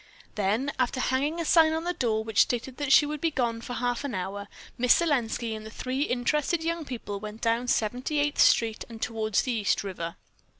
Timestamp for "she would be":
2.91-3.29